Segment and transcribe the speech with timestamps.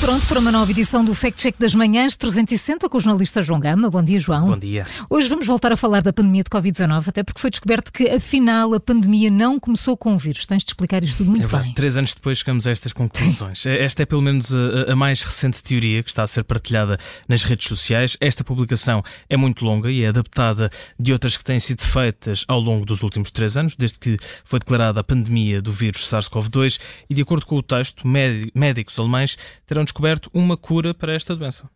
[0.00, 3.58] pronto para uma nova edição do Fact Check das Manhãs 360 com o jornalista João
[3.58, 3.90] Gama.
[3.90, 4.46] Bom dia, João.
[4.46, 4.86] Bom dia.
[5.10, 8.74] Hoje vamos voltar a falar da pandemia de Covid-19, até porque foi descoberto que, afinal,
[8.74, 10.46] a pandemia não começou com o vírus.
[10.46, 11.64] Tens de explicar isto tudo muito é verdade.
[11.64, 11.74] bem.
[11.74, 13.66] Três anos depois chegamos a estas conclusões.
[13.66, 16.96] Esta é pelo menos a, a, mais recente teoria que está a ser partilhada
[17.28, 18.16] nas redes sociais.
[18.20, 22.60] Esta publicação é muito longa e é adaptada de outras que têm sido feitas ao
[22.60, 26.78] longo dos últimos três anos, desde que foi declarada a pandemia do vírus SARS-CoV-2
[27.10, 29.36] e, de acordo com o texto, médicos alemães
[29.72, 31.68] terão descoberto uma cura para esta doença.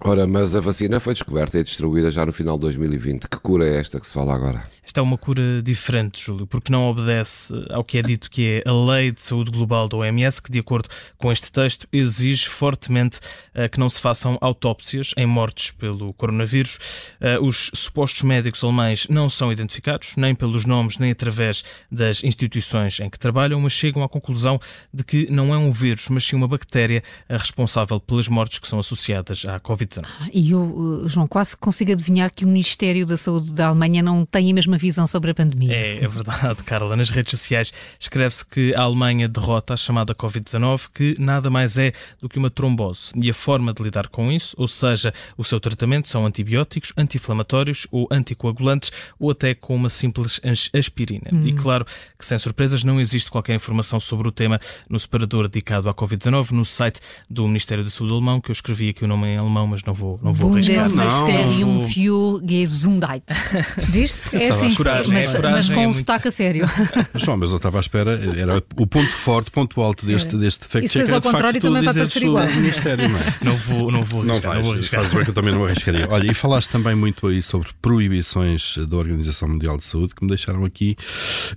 [0.00, 3.28] Ora, mas a vacina foi descoberta e distribuída já no final de 2020.
[3.28, 4.62] Que cura é esta que se fala agora?
[4.88, 8.68] Esta é uma cura diferente, Júlio, porque não obedece ao que é dito que é
[8.68, 10.88] a Lei de Saúde Global da OMS, que, de acordo
[11.18, 13.18] com este texto, exige fortemente
[13.54, 16.78] uh, que não se façam autópsias em mortes pelo coronavírus.
[17.20, 22.98] Uh, os supostos médicos alemães não são identificados, nem pelos nomes, nem através das instituições
[22.98, 24.58] em que trabalham, mas chegam à conclusão
[24.92, 28.78] de que não é um vírus, mas sim uma bactéria responsável pelas mortes que são
[28.78, 30.06] associadas à Covid-19.
[30.32, 34.50] E eu, João, quase consigo adivinhar que o Ministério da Saúde da Alemanha não tem
[34.50, 35.74] a mesma visão sobre a pandemia.
[35.74, 36.96] É, é verdade, Carla.
[36.96, 41.92] Nas redes sociais escreve-se que a Alemanha derrota a chamada Covid-19, que nada mais é
[42.20, 43.12] do que uma trombose.
[43.16, 47.86] E a forma de lidar com isso, ou seja, o seu tratamento são antibióticos, anti-inflamatórios
[47.90, 50.40] ou anticoagulantes, ou até com uma simples
[50.72, 51.30] aspirina.
[51.32, 51.44] Hum.
[51.44, 51.84] E claro
[52.18, 56.52] que, sem surpresas, não existe qualquer informação sobre o tema no separador dedicado à Covid-19
[56.52, 59.66] no site do Ministério da Saúde alemão, que eu escrevi aqui o nome em alemão,
[59.66, 60.84] mas não vou, não vou arriscar.
[60.84, 63.24] Bundesministerium für Gesundheit.
[63.90, 64.36] Viste?
[64.36, 65.98] É assim, coragem, mas, é, mas com é um muito...
[65.98, 66.66] sotaque a sério.
[67.16, 70.38] João, mas eu estava à espera, era o ponto forte, ponto alto deste, é.
[70.38, 71.06] deste fact-check.
[71.06, 72.46] Se ao contrário, também vai parecer igual.
[72.46, 73.22] Ministério, não, é?
[73.42, 74.24] não vou, não vou arriscar.
[74.24, 75.00] Não, vais, não vou arriscar.
[75.00, 76.08] Fazes bem que eu também não arriscaria.
[76.08, 80.28] Olha, e falaste também muito aí sobre proibições da Organização Mundial de Saúde que me
[80.28, 80.96] deixaram aqui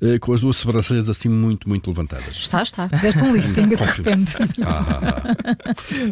[0.01, 2.35] eh, com as duas sobrancelhas assim muito, muito levantadas.
[2.35, 2.89] Está, está.
[2.89, 4.35] Fizeste um lifting de repente.
[4.63, 5.35] Ah,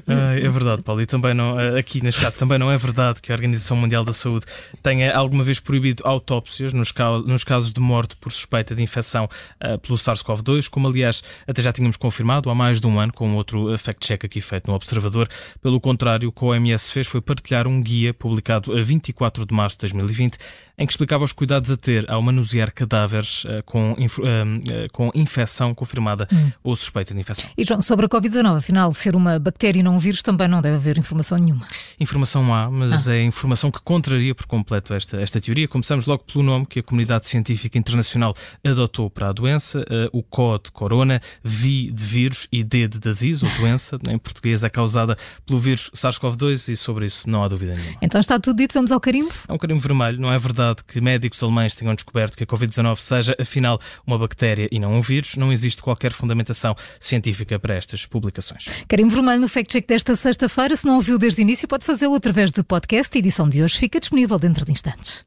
[0.07, 1.01] ah, é verdade, Paulo.
[1.01, 4.03] E também não, eh, aqui neste caso, também não é verdade que a Organização Mundial
[4.03, 4.45] da Saúde
[4.81, 9.97] tenha alguma vez proibido autópsias nos casos de morte por suspeita de infecção uh, pelo
[9.97, 14.25] SARS-CoV-2, como aliás até já tínhamos confirmado há mais de um ano com outro fact-check
[14.25, 15.27] aqui feito no Observador.
[15.61, 19.53] Pelo contrário, o que a OMS fez foi partilhar um guia publicado a 24 de
[19.53, 20.37] março de 2020
[20.79, 23.95] em que explicava os cuidados a ter ao manusear cadáveres uh, com,
[24.93, 26.51] com infecção confirmada hum.
[26.63, 27.49] ou suspeita de infecção.
[27.57, 30.61] E João, sobre a Covid-19, afinal, ser uma bactéria e não um vírus, também não
[30.61, 31.67] deve haver informação nenhuma.
[31.99, 33.15] Informação há, mas ah.
[33.15, 35.67] é informação que contraria por completo esta, esta teoria.
[35.67, 40.23] Começamos logo pelo nome que a comunidade científica internacional adotou para a doença, uh, o
[40.23, 45.15] COD corona, V de vírus e D de disease, ou doença, em português é causada
[45.45, 47.97] pelo vírus SARS-CoV-2 e sobre isso não há dúvida nenhuma.
[48.01, 49.31] Então está tudo dito, vamos ao carimbo?
[49.47, 52.97] É um carimbo vermelho, não é verdade que médicos alemães tenham descoberto que a Covid-19
[52.97, 58.07] seja, afinal, uma bactéria e não um vírus, não existe qualquer fundamentação científica para estas
[58.07, 58.65] publicações.
[58.87, 60.75] Carimbo Vermelho no Fact Check desta sexta-feira.
[60.75, 63.15] Se não ouviu desde o início, pode fazê-lo através do podcast.
[63.15, 65.25] A edição de hoje fica disponível dentro de instantes.